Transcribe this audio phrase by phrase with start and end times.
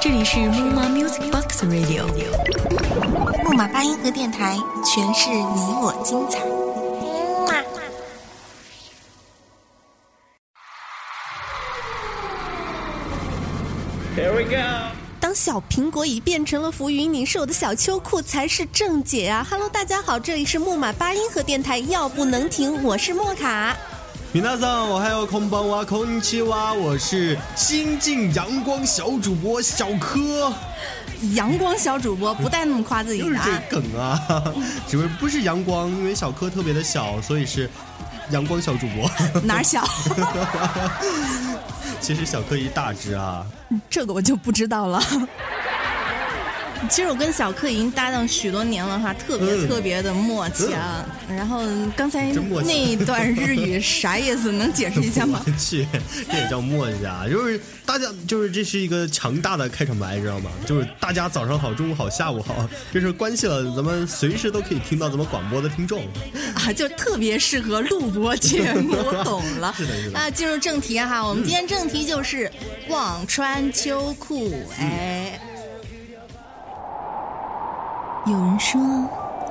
[0.00, 2.04] 这里是木马 Music Box Radio，
[3.44, 6.40] 木马八音盒电台，诠释你我精彩。
[14.16, 14.56] Here we go。
[15.20, 23.76] 当小苹果已变成了浮云，你是我的小秋裤才是正解啊！Hello，大家好，这里是木马八音盒电台，要不能停，我是莫卡。
[24.32, 30.52] 米娜桑，我还有空帮哇空气哇，我是新晋阳光小主播小柯。
[31.34, 33.44] 阳光小主播不带那么夸自己的啊！
[33.44, 34.54] 这梗啊，
[34.86, 37.68] 只不过不是阳光，因为小柯特别的小，所以是
[38.30, 39.10] 阳光小主播。
[39.42, 39.84] 哪儿小？
[42.00, 43.44] 其实小柯一大只啊。
[43.90, 45.02] 这个我就不知道了。
[46.88, 51.04] 其实我跟小克已经搭档许多年了哈，特别特别的默契啊。
[51.28, 51.62] 然后
[51.94, 52.32] 刚才
[52.64, 54.50] 那一段日语啥意思？
[54.50, 55.44] 能解释一下吗？
[55.58, 55.86] 去，
[56.30, 57.26] 这也叫默契啊！
[57.30, 60.50] 就是大家，就是这是一个强大的开场白，知道吗？
[60.66, 66.02] 就是大家早上好，中午好，下午好，这是关系了咱们随时都可以听到咱们广播的听众
[66.54, 68.96] 啊，就特别适合录播节目。
[68.96, 70.18] 我懂了， 是的，是的。
[70.18, 72.50] 啊，进入正题哈，我们今天正题就是
[72.88, 75.38] 忘穿秋裤，哎。
[78.26, 78.78] 有人说，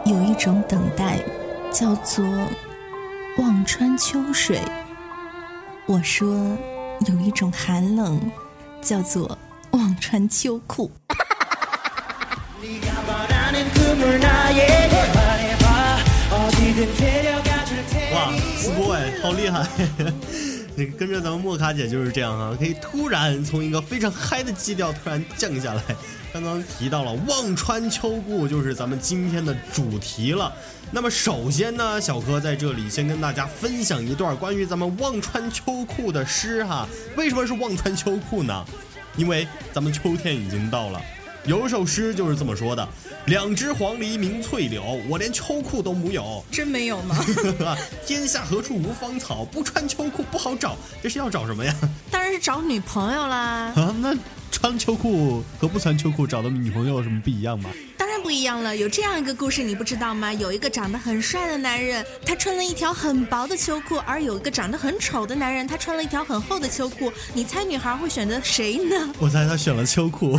[0.05, 1.17] 有一种等待
[1.71, 2.23] 叫做
[3.39, 4.61] 望穿秋水。
[5.87, 6.27] 我说，
[7.07, 8.21] 有一种寒冷
[8.79, 9.35] 叫做
[9.71, 10.91] 望穿秋裤。
[18.13, 19.65] 哇，四波哎，好厉害！
[20.79, 25.83] 那个跟着咱们莫卡姐就是这样啊，可以突然从一个非常嗨的基调突然降下来。
[26.31, 30.53] 刚刚提到了忘穿秋裤，就是咱们今天的主题了。
[30.89, 36.87] 那么首先呢，小柯在这里先跟大家分享一段关于咱们忘穿秋裤的诗哈。
[37.17, 38.65] 为什么是忘穿秋裤呢？
[39.17, 41.01] 因为咱们秋天已经到了。
[41.45, 42.87] 有一首诗就是这么说的
[43.27, 47.17] ：“两只黄鹂鸣翠柳，我连秋裤都木有。”真没有吗？
[48.05, 49.45] 天下何处无芳草？
[49.45, 50.77] 不穿秋裤不好找。
[51.01, 51.73] 这是要找什么呀？
[52.11, 53.73] 当然是找女朋友啦。
[53.75, 54.15] 啊，那。
[54.51, 57.69] 穿秋裤和不穿秋裤找的女朋友有什么不一样吗？
[57.95, 58.75] 当然不一样了。
[58.75, 60.33] 有这样一个故事，你不知道吗？
[60.33, 67.13] 有一个长得很帅的男人，他穿了一条很薄的秋裤；而有一个长得很丑的男人，他穿了一条很厚的秋裤。
[67.33, 69.13] 你猜女孩会选择谁呢？
[69.19, 70.37] 我猜他选了秋裤，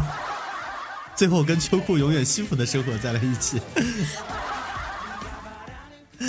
[1.21, 3.61] 最后跟秋裤永远幸福的生活在了一起。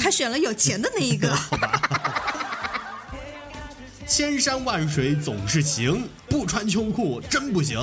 [0.03, 1.34] 他选了有钱的那一个。
[4.06, 7.79] 千山万水总是情，不穿秋裤真不行。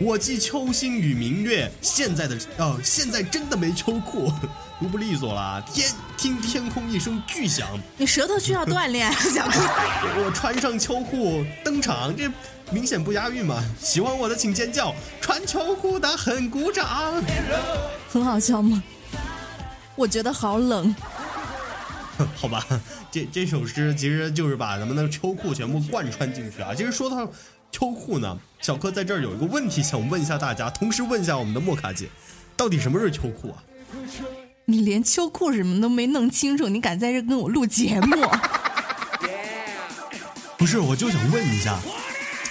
[0.00, 4.32] 我寄秋心与明月，现在的哦，现在真的没秋裤，
[4.80, 5.62] 读 不利索了。
[5.72, 9.52] 天听天空一声巨响，你舌头需要锻炼，小哥。
[10.24, 12.28] 我穿上秋裤登场，这
[12.72, 13.62] 明显不押韵嘛。
[13.80, 17.22] 喜欢我的请尖叫，穿秋裤的很鼓掌。
[18.08, 18.82] 很好笑吗？
[19.96, 20.94] 我觉得好冷。
[22.36, 22.64] 好吧。
[23.12, 26.72] 这这首诗其实就是把咱们的秋裤全部贯穿进去啊！
[26.72, 27.28] 其实说到
[27.72, 32.08] 秋裤呢，小柯在这儿有一个问题想问一下大家，同时问一下我们的莫卡姐，
[32.56, 33.64] 到底什么是秋裤啊？
[34.66, 38.16] 你连秋裤什么都没弄清楚，你敢在这跟我录节目？
[40.56, 41.80] 不是，我就想问一下，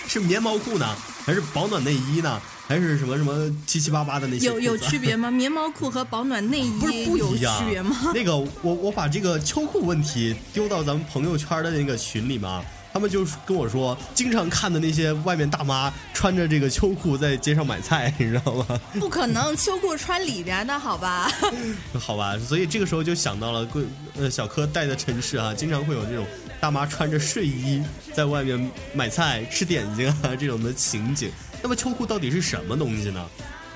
[0.09, 0.87] 是棉毛裤呢，
[1.25, 2.41] 还是保暖内衣呢？
[2.67, 5.31] 还是什么什么七七八八的那些有有区别吗？
[5.31, 7.95] 棉毛裤和保暖内衣不是不一样区别吗？
[8.13, 18.79] 那个我我把这个秋裤问题丢到咱们朋友圈的那个群里嘛，他们就跟我说，经常看的那些外面大妈穿着这个秋裤在街上买菜，你知道吗？
[18.99, 21.31] 不可能，秋裤穿里边的好吧？
[21.99, 23.83] 好吧，所以这个时候就想到了贵
[24.15, 26.23] 呃小柯带的城市啊，经常会有这种
[26.59, 27.81] 大妈穿着睡衣
[28.13, 31.31] 在外面买菜吃点心啊这种的情景。
[31.61, 33.25] 那么秋裤到底是什么东西呢？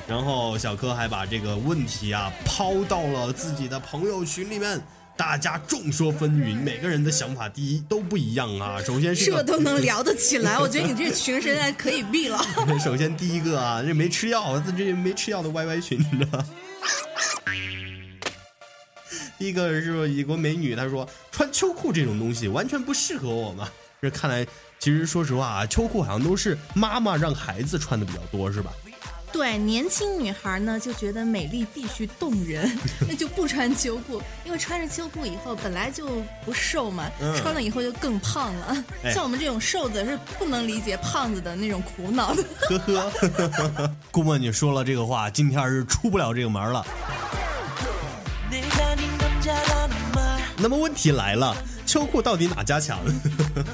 [0.05, 4.81] 然后小柯还把这个问题啊抛到了自己的朋友群里面，
[5.15, 8.81] 大家众说纷纭，每个人的想法第一都不一样啊。
[8.83, 12.37] 首先是这都能聊得起来， 我觉得你这群现在可以闭了。
[12.83, 16.43] 首先第一个啊，这没吃药，这没吃药的 YY 群，你知道
[19.37, 23.67] 第一个是一个美女，她说穿秋裤这种东西完全不适合我嘛。
[24.01, 24.47] 这看来。
[24.79, 28.69] 其实说实话啊，秋裤好像都是妈妈让孩子穿的比较多，是吧？
[29.31, 32.69] 对，年轻女孩呢就觉得美丽必须动人，
[33.07, 38.83] 那就不穿秋裤，因为穿着秋裤以后本来就不瘦嘛，穿了以后就更胖了。
[39.13, 42.43] 像我们这种瘦子是不能理解胖子的那种苦恼的。
[42.59, 46.85] 呵呵， 顾问你说了这个话，今天是出不了这个门了。
[50.63, 51.53] 那么问题来了，
[51.85, 52.97] 秋裤到底哪家强？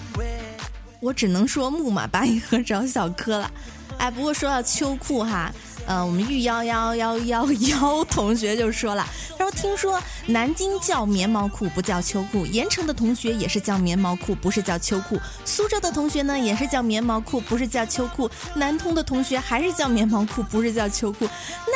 [1.00, 3.52] 我只能说木马八音盒找小柯了。
[4.00, 5.54] 哎，不过说到秋裤哈。
[5.86, 9.08] 呃，我们玉幺幺幺幺幺同学就说了，
[9.38, 21.28] 他说听说南京叫棉毛裤不叫秋裤，盐城的同学也是叫棉毛裤，不是叫秋裤，苏州的同学呢也是叫棉毛裤，不是叫秋裤，南通的同学还是叫棉毛裤，不是叫秋裤。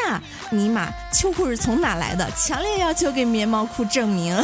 [0.06, 0.22] 那
[0.52, 2.30] 尼玛，秋裤是从哪来的？
[2.32, 4.38] 强烈要求给棉毛裤证明。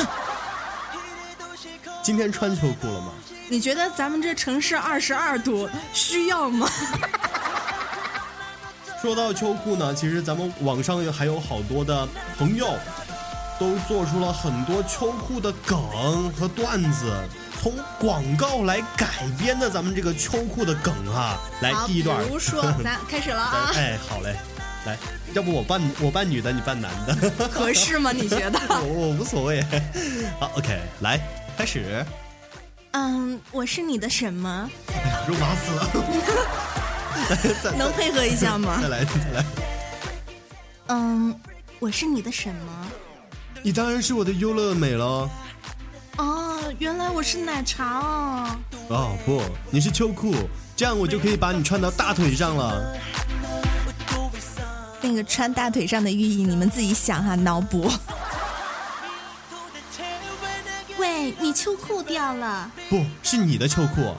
[2.10, 3.12] 今天穿秋裤了吗？
[3.50, 6.68] 你觉得咱们这城市二十二度需要吗？
[9.00, 12.76] 说到秋裤呢，其实咱们网上还有好多的朋友，
[13.60, 17.14] 都做出了很多秋裤的梗和段子，
[17.62, 19.06] 从广告来改
[19.38, 21.38] 编的咱们这个秋裤的梗哈。
[21.62, 23.70] 来第一段，比如说 咱开始了啊。
[23.78, 24.36] 哎，好嘞，
[24.88, 24.98] 来，
[25.34, 28.12] 要不我扮我扮女的，你扮男的，合适吗？
[28.12, 28.60] 你觉得？
[28.82, 29.64] 我我无所谓。
[30.40, 31.20] 好，OK，来
[31.60, 32.06] 开始。
[32.92, 34.70] 嗯，我是你的什么？
[35.28, 35.90] 肉麻死了。
[37.78, 38.80] 能配合一下吗？
[38.82, 39.46] 再来，再来。
[40.88, 41.38] 嗯，
[41.80, 42.88] 我是你的什么？
[43.62, 45.30] 你当然是我的优乐美了。
[46.16, 48.56] 哦，原来我是奶茶哦。
[48.88, 50.34] 哦不，你是秋裤，
[50.78, 52.98] 这样我就可以把你穿到大腿上了。
[55.02, 57.92] 那个穿大腿上的寓意，你们自己想哈，脑补。
[61.50, 62.70] 你秋裤掉了。
[62.92, 64.16] 不是你的秋裤。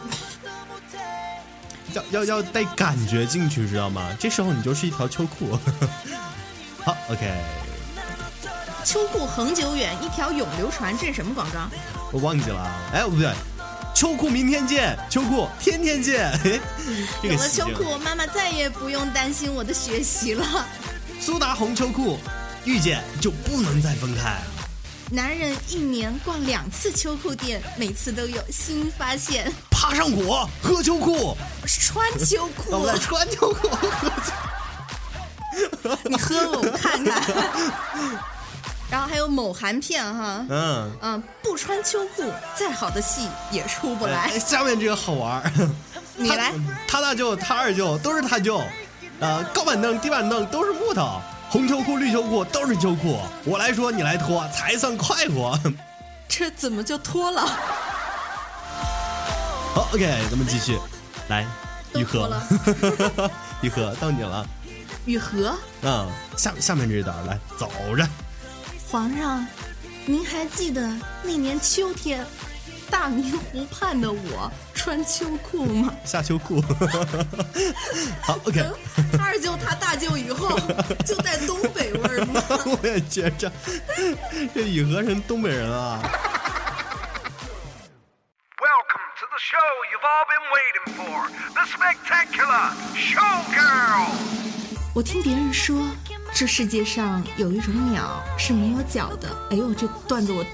[1.92, 4.10] 要要要带感觉进去，知道吗？
[4.18, 5.56] 这时候你就是一条秋裤。
[6.84, 7.32] 好，OK。
[8.84, 11.70] 秋裤恒久远，一条永流传，这是什么广告？
[12.10, 12.68] 我忘记了。
[12.92, 13.32] 哎，不对，
[13.94, 16.36] 秋裤明天见，秋裤天天见。
[17.22, 20.66] 有了秋裤，妈妈再也不用担心我的学习了。
[21.20, 22.18] 苏达红秋裤，
[22.64, 24.40] 遇见就不能再分开。
[25.12, 29.52] 男人一年逛两次秋裤店，每次都有新发现。
[29.68, 31.36] 爬上果，喝秋裤，
[31.66, 33.68] 穿秋裤，我穿秋裤，
[36.04, 37.20] 你喝我看看。
[38.88, 40.90] 然后还有某韩片哈，嗯。
[41.02, 44.38] 嗯，不穿秋裤，再好的戏也出不来。
[44.38, 45.42] 下面这个好玩
[46.14, 46.52] 你来，
[46.86, 48.62] 他大舅他二舅都是他舅，
[49.18, 51.20] 呃，高板凳低板凳都是木头。
[51.50, 55.58] 红秋裤、绿秋裤都是秋裤，我来说你来脱才算快活。
[56.28, 57.44] 这怎么就脱了？
[59.74, 60.78] 好，OK，咱们继续，
[61.28, 61.44] 来，
[61.96, 62.30] 雨禾，
[63.62, 64.46] 雨禾 到你了。
[65.06, 65.52] 雨禾，
[65.82, 68.08] 嗯，下下面这一段来走着。
[68.88, 69.44] 皇上，
[70.06, 70.88] 您还记得
[71.24, 72.24] 那年秋天？
[72.90, 75.94] 大明湖畔的我穿秋裤吗？
[76.04, 76.60] 下秋裤。
[78.20, 78.60] 好，OK。
[79.18, 80.58] 二舅他大舅以后
[81.06, 82.42] 就带东北味儿吗？
[82.82, 83.50] 我也觉着，
[84.54, 86.00] 这雨禾人东北人啊。
[88.58, 94.10] Welcome to the show you've all been waiting for, the spectacular showgirl。
[94.94, 95.82] 我听别人说，
[96.34, 99.28] 这世界上有一种鸟是没有脚的。
[99.50, 100.44] 哎呦，这段子我。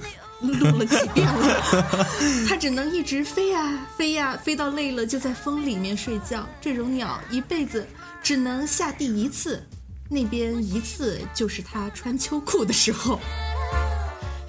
[0.41, 1.97] 录了几遍了，
[2.49, 6.47] 它只能一直飞呀飞呀，飞到累了就在风里面睡觉。
[6.61, 7.87] 这种鸟一辈子
[8.23, 9.63] 只能下地一次，
[10.11, 13.19] 那边一次就是它穿秋裤的时候。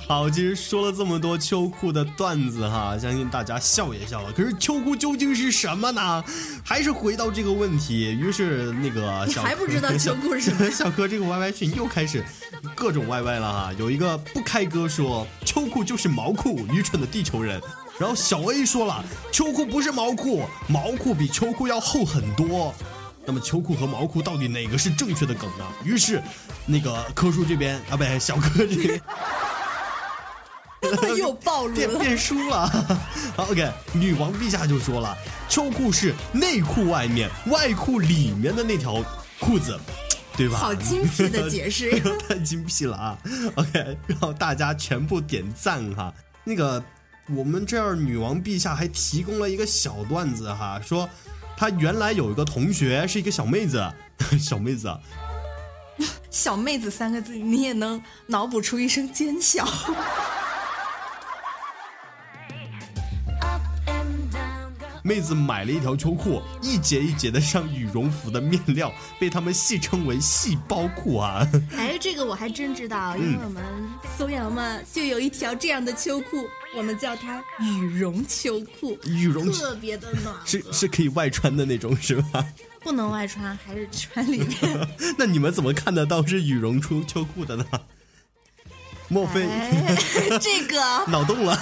[0.08, 4.32] 好，其实说了这么多秋裤的段子哈，相信大家笑也笑了。
[4.32, 6.24] 可是秋裤究竟是什么呢？
[6.64, 8.16] 还是回到这个问题。
[8.18, 10.72] 于是那个小还不知道秋裤是什么？
[10.72, 12.24] 小哥这个 YY 群又开始
[12.74, 13.74] 各种 YY 了哈。
[13.78, 17.62] 有一个不开哥说秋裤就是毛裤，愚蠢的地球人。
[18.00, 19.04] 然后小 A 说了
[19.34, 22.74] 秋裤不是毛裤，毛裤比秋裤要厚很多。
[23.26, 25.66] 那么秋裤和毛裤到底哪个是正确的梗呢？
[25.84, 26.22] 于是
[26.66, 29.02] 那个柯叔这边啊，不，小哥这边。
[31.18, 32.68] 又暴露了，变变输了。
[33.36, 35.18] 好，OK，女王陛下就说了，
[35.50, 39.04] 秋裤是内裤外面，外裤里面的那条
[39.40, 39.80] 裤子，
[40.36, 40.58] 对吧？
[40.58, 43.18] 好精辟的解释， 太精辟了啊
[43.56, 46.14] ！OK，然后大家全部点赞哈。
[46.44, 46.84] 那个，
[47.36, 51.10] 我们这儿女王陛下还提供了一个小段子哈，说
[51.58, 53.86] 他原来有一个同学是一个小妹子，
[54.40, 54.90] 小妹子，
[56.32, 59.68] 小妹子三个字，你也能脑补出一声尖笑。
[65.08, 71.48] 妹子买了一条秋裤，一节一节的像羽绒服的面料，被他们戏称为“细胞裤”啊！
[71.78, 73.64] 哎，这个我还真知道，因为我们
[74.18, 76.46] 松阳嘛就有一条这样的秋裤，
[76.76, 82.46] 我们叫它羽绒秋裤，羽绒特别的暖，是是可以外穿的那种，是吧？
[82.82, 84.88] 不能外穿，还是穿里面。
[85.18, 87.66] 那你们怎么看得到是羽绒秋秋裤的呢？
[89.08, 89.48] 莫非？
[89.48, 89.96] 哎，
[90.42, 91.56] 这个 脑洞了。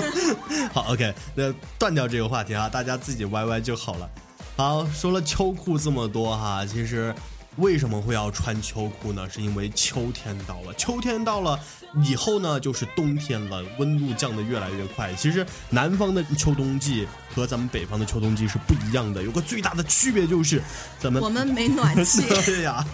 [0.72, 4.10] 好，OK，那断掉这个话题啊，大家自己 YY 就好了。
[4.56, 7.14] 好，说了秋裤这么多哈，其实
[7.56, 9.28] 为什么会要穿秋裤呢？
[9.30, 11.58] 是因为秋天到了，秋天到了
[12.04, 15.12] 以后呢，就是冬天了，温度降得越来越快。
[15.14, 20.62] 其实南方的秋冬季和咱们北方的秋冬季是不一样的，有个最大的区别就是
[20.98, 22.22] 咱们我们没暖气。
[22.44, 22.84] 对呀，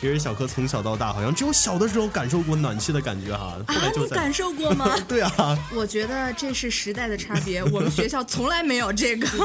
[0.00, 4.94] 其实小柯从小到大好像只有小的时候感受过暖气的感觉哈，后来啊，你感受过吗？
[5.08, 9.26] 对啊， 我觉得这是时代的差别，我们学校从来没有这个。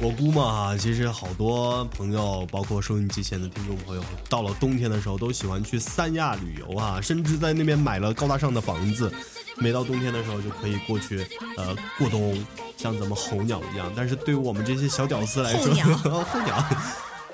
[0.00, 9.10] 我估摸哈，其实好多朋友，包括收音机前的听众朋友，到了冬天的时候都喜欢去三亚旅游啊，甚至在那边买了高大上的房子，
[9.56, 11.26] 每到冬天的时候就可以过去
[11.56, 12.36] 呃过冬，
[12.76, 13.90] 像咱们候鸟一样。
[13.96, 16.64] 但是对于我们这些小屌丝来说，候鸟候鸟，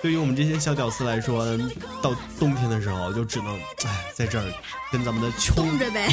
[0.02, 1.46] 对于我们这些小屌丝来说，
[2.00, 3.54] 到冬天的时候就只能
[3.84, 4.52] 哎在这儿
[4.90, 6.08] 跟咱们的秋冻着呗。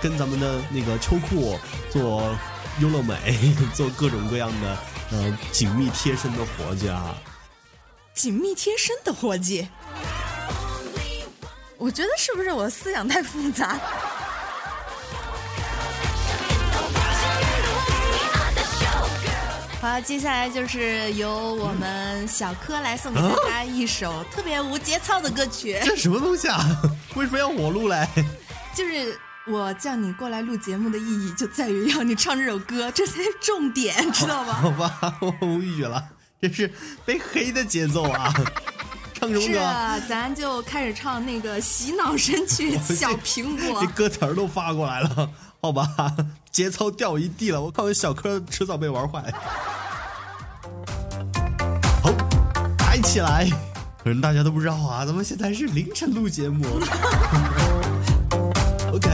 [0.00, 1.58] 跟咱们的那个秋裤
[1.90, 2.34] 做
[2.80, 3.38] 优乐美，
[3.74, 4.78] 做各种各样的
[5.12, 7.14] 呃紧密贴身的活计啊。
[8.14, 9.68] 紧密贴身的伙计，
[11.76, 13.78] 我觉得是不是我思想太复杂？
[19.86, 26.58] 好，接下来就是由我们小柯来送给大家一首特别无节操的歌曲， 这什么东西啊？
[27.14, 28.04] 为什么要我录嘞？
[28.74, 29.16] 就是
[29.46, 35.18] 我叫你过来录节目的意义就在于要你唱这首歌， 这才是重点，知道好吧？
[35.20, 36.04] 我无语了，
[36.42, 36.68] 这是
[37.04, 38.34] 被黑的节奏啊！
[39.14, 39.52] 唱什么歌？
[39.52, 43.86] 是啊，咱就开始唱那个洗脑神曲《小苹果这》。
[43.92, 45.30] 歌词儿都发过来了，
[45.62, 45.88] 好吧？
[46.50, 49.32] 节操掉一地了，我看我小柯迟早被玩坏。
[52.96, 53.46] 嗨起来！
[54.02, 56.64] 可能大家都不知道啊，咱们现在是凌晨录节目。
[58.90, 59.10] OK，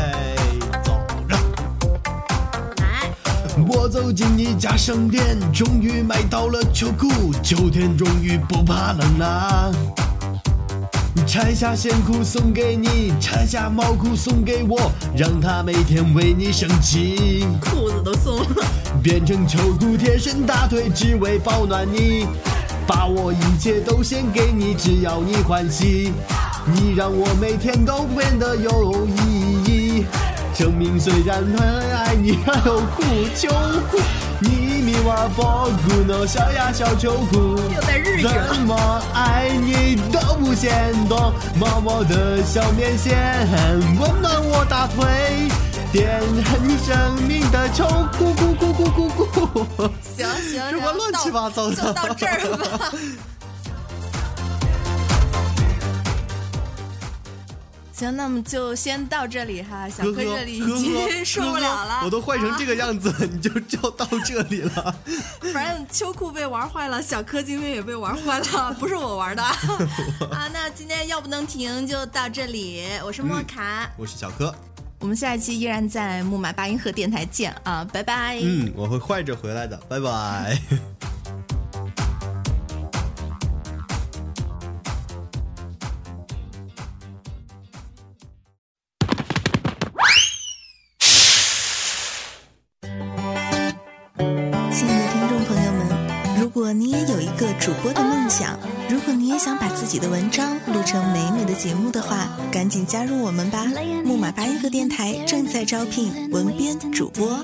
[0.85, 1.37] 走着。
[2.77, 3.11] 来
[3.67, 9.73] 我走进一家商店，终于买到了秋裤，秋天终于不怕冷啦。
[11.27, 17.45] 拆下线裤送给你，拆下毛裤送给我，让它每天为你升级。
[17.61, 18.65] 裤子都松了，
[19.03, 22.29] 变成秋裤贴身大腿，只为保暖你。
[22.87, 26.13] 把我一切都献给你，只要你欢喜。
[26.65, 30.07] 你让我每天都变得有意义。
[30.55, 33.03] 生命虽然很爱你，还有苦
[33.35, 33.49] 秋
[33.91, 33.99] 裤。
[34.41, 37.57] 你米哇波古诺小呀小秋裤，
[38.21, 43.17] 怎么爱你都不嫌多，毛毛的小棉线
[43.99, 45.49] 温暖我大腿，
[45.93, 46.23] 点燃
[46.67, 49.91] 你生命的秋裤，裤裤裤裤裤。
[50.17, 52.91] 行行行，什么乱七八糟的就到这儿吧。
[57.93, 64.83] 行，那么就先到这里哈，小柯这里已经受不了了，我都坏成这个样子，你就就到这里了。
[64.83, 64.95] 啊
[65.53, 69.43] 反正秋裤被玩坏了，小柯今天也被玩坏了，不是我玩的
[70.33, 70.49] 啊。
[70.55, 74.55] 那今天要不能停就到这里，我是莫卡，我是小柯，
[75.03, 78.39] 我们下一期依然在木马八音盒电台见啊，拜拜。
[78.41, 80.57] 嗯，我会坏着回来的，拜拜。
[94.71, 98.57] 亲爱的听众朋友们，如果你也有一个主播的梦想，
[98.93, 103.65] 如果你也想把自己的文章录成美美的节目的话，赶紧加入我们吧！
[104.05, 107.43] 木马八音盒电台正在招聘文编主播。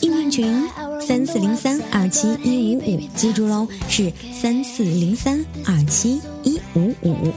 [0.00, 0.68] 应聘群
[1.00, 7.32] 三四零三二七一五五，记住喽，是三四零三二七一五五。